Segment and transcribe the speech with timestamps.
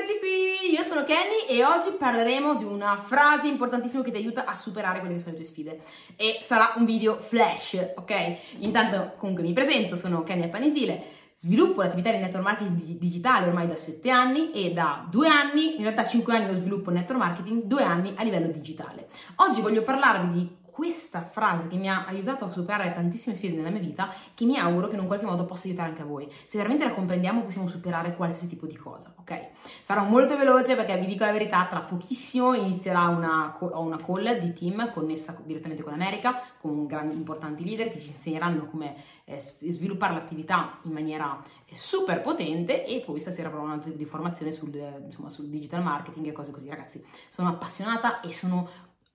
[0.00, 4.46] Eccoci qui, io sono Kenny e oggi parleremo di una frase importantissima che ti aiuta
[4.46, 5.78] a superare quelle che sono le tue sfide
[6.16, 8.36] e sarà un video flash, ok?
[8.60, 11.02] Intanto comunque mi presento, sono Kenny Appanisile,
[11.36, 15.82] sviluppo l'attività di network marketing digitale ormai da 7 anni e da 2 anni, in
[15.82, 19.08] realtà 5 anni lo sviluppo network marketing, 2 anni a livello digitale.
[19.36, 23.70] Oggi voglio parlarvi di questa frase che mi ha aiutato a superare tantissime sfide nella
[23.70, 26.28] mia vita, che mi auguro che in un qualche modo possa aiutare anche a voi.
[26.46, 29.48] Se veramente la comprendiamo possiamo superare qualsiasi tipo di cosa, ok?
[29.82, 34.52] Sarò molto veloce perché vi dico la verità, tra pochissimo inizierà una, una call di
[34.52, 40.14] team connessa direttamente con l'America, con grandi importanti leader che ci insegneranno come eh, sviluppare
[40.14, 44.52] l'attività in maniera eh, super potente e poi stasera avrò un altro tipo di formazione
[44.52, 46.68] sul, insomma, sul digital marketing e cose così.
[46.68, 48.68] Ragazzi, sono appassionata e sono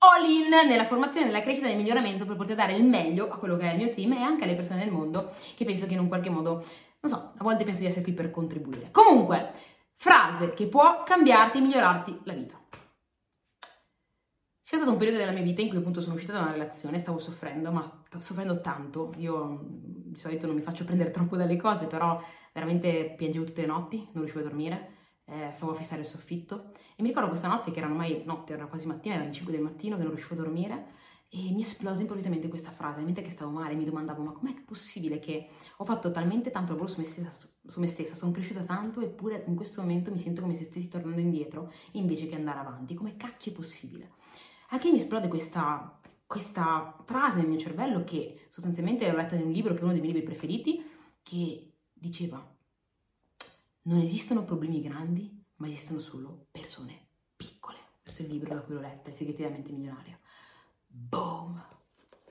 [0.00, 3.36] all in nella formazione, nella crescita e nel miglioramento per poter dare il meglio a
[3.36, 5.92] quello che è il mio team e anche alle persone del mondo che penso che
[5.92, 6.64] in un qualche modo,
[7.00, 8.88] non so, a volte penso di essere qui per contribuire.
[8.90, 9.52] Comunque,
[9.96, 12.58] frase che può cambiarti e migliorarti la vita.
[14.62, 16.98] C'è stato un periodo della mia vita in cui appunto sono uscita da una relazione,
[16.98, 19.12] stavo soffrendo, ma soffrendo tanto.
[19.18, 23.66] Io di solito non mi faccio prendere troppo dalle cose, però veramente piangevo tutte le
[23.66, 24.98] notti, non riuscivo a dormire
[25.30, 28.52] eh, stavo a fissare il soffitto e mi ricordo questa notte che erano ormai notte,
[28.52, 30.98] era quasi mattina, erano le 5 del mattino che non riuscivo a dormire
[31.32, 35.20] e mi esplose improvvisamente questa frase, mentre che stavo male mi domandavo ma com'è possibile
[35.20, 39.00] che ho fatto talmente tanto lavoro su me stessa, su me stessa sono cresciuta tanto
[39.00, 42.94] eppure in questo momento mi sento come se stessi tornando indietro invece che andare avanti,
[42.94, 44.10] come cacchio è possibile?
[44.70, 49.46] A che mi esplode questa, questa frase nel mio cervello che sostanzialmente l'ho letta in
[49.46, 50.84] un libro che è uno dei miei libri preferiti
[51.22, 52.44] che diceva
[53.82, 57.78] non esistono problemi grandi, ma esistono solo persone piccole.
[58.02, 60.18] Questo è il libro da cui l'ho letta, Il segreto della mente milionaria.
[60.86, 61.64] Boom!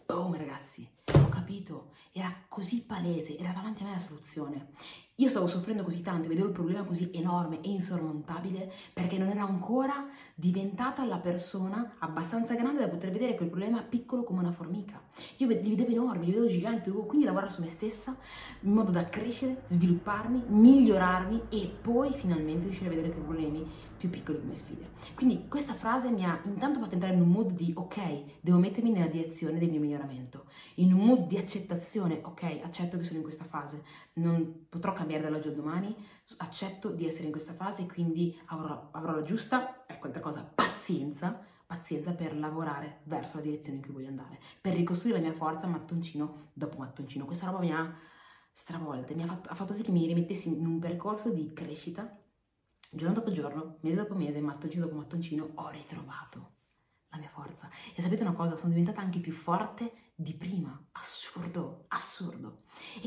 [0.05, 0.89] Boom, ragazzi!
[1.13, 4.71] Ho capito, era così palese, era davanti a me la soluzione.
[5.19, 9.43] Io stavo soffrendo così tanto, vedevo il problema così enorme e insormontabile perché non era
[9.43, 15.01] ancora diventata la persona abbastanza grande da poter vedere quel problema piccolo come una formica.
[15.37, 18.15] Io li vedevo enormi, li vedevo giganti, dovevo quindi lavorare su me stessa
[18.61, 23.67] in modo da crescere, svilupparmi, migliorarmi e poi finalmente riuscire a vedere quei problemi
[23.99, 24.91] più piccoli come sfide.
[25.13, 28.91] Quindi questa frase mi ha intanto fatto entrare in un mood di ok, devo mettermi
[28.91, 30.45] nella direzione del mio miglioramento,
[30.75, 33.83] in un mood di accettazione, ok, accetto che sono in questa fase,
[34.13, 35.95] non potrò cambiare dall'oggi al domani,
[36.37, 40.41] accetto di essere in questa fase e quindi avrò, avrò la giusta, ecco altra cosa,
[40.43, 45.35] pazienza, pazienza per lavorare verso la direzione in cui voglio andare, per ricostruire la mia
[45.35, 47.25] forza mattoncino dopo mattoncino.
[47.25, 47.97] Questa roba mi ha
[48.51, 52.19] stravolta, mi ha fatto, ha fatto sì che mi rimettessi in un percorso di crescita
[52.91, 56.57] giorno dopo giorno, mese dopo mese, mattoncino dopo mattoncino, ho ritrovato
[57.09, 57.69] la mia forza.
[57.93, 58.55] E sapete una cosa?
[58.55, 60.87] Sono diventata anche più forte di prima.
[60.93, 61.68] Assurdo,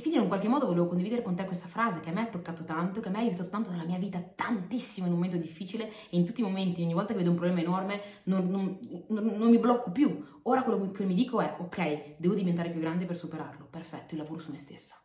[0.03, 2.65] quindi in qualche modo volevo condividere con te questa frase che a me ha toccato
[2.65, 5.89] tanto, che a me ha aiutato tanto nella mia vita, tantissimo in un momento difficile
[5.89, 9.25] e in tutti i momenti, ogni volta che vedo un problema enorme, non, non, non,
[9.25, 10.23] non mi blocco più.
[10.43, 13.67] Ora quello che mi dico è, ok, devo diventare più grande per superarlo.
[13.71, 14.97] Perfetto, io lavoro su me stessa.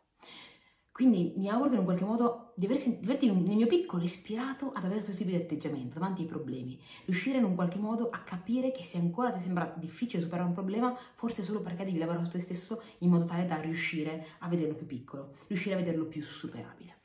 [0.98, 2.72] Quindi mi auguro che in qualche modo di, di
[3.04, 7.38] averti nel mio piccolo ispirato ad avere questo tipo di atteggiamento davanti ai problemi, riuscire
[7.38, 10.92] in un qualche modo a capire che se ancora ti sembra difficile superare un problema,
[11.14, 14.48] forse è solo perché devi lavorare su te stesso in modo tale da riuscire a
[14.48, 16.97] vederlo più piccolo, riuscire a vederlo più superabile.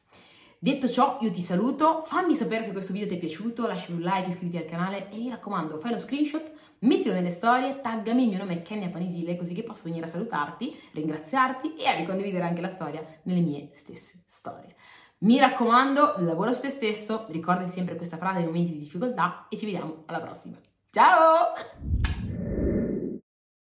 [0.63, 4.09] Detto ciò, io ti saluto, fammi sapere se questo video ti è piaciuto, lasciami un
[4.09, 8.29] like, iscriviti al canale e mi raccomando, fai lo screenshot, mettilo nelle storie, taggami, il
[8.29, 12.45] mio nome è Kenya Panisile, così che posso venire a salutarti, ringraziarti e a ricondividere
[12.45, 14.73] anche la storia nelle mie stesse storie.
[15.17, 19.57] Mi raccomando, lavora su te stesso, ricordati sempre questa frase nei momenti di difficoltà e
[19.57, 20.55] ci vediamo alla prossima.
[20.91, 22.12] Ciao!